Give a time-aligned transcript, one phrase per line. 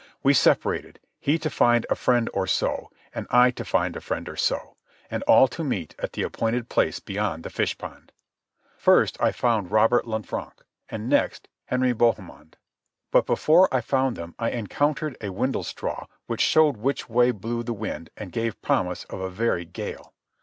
[0.23, 4.35] We separated—he to find a friend or so, and I to find a friend or
[4.35, 4.75] so,
[5.11, 8.11] and all to meet at the appointed place beyond the fish pond.
[8.77, 12.57] First I found Robert Lanfranc, and, next, Henry Bohemond.
[13.11, 17.71] But before I found them I encountered a windlestraw which showed which way blew the
[17.73, 20.15] wind and gave promise of a very gale.